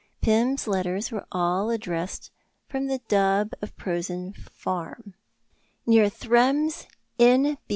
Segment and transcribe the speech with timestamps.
[0.19, 2.31] Pym's letters were all addressed
[2.67, 5.13] from the Dubb of Prosen Farm,
[5.85, 6.87] near Thrums,
[7.19, 7.59] N.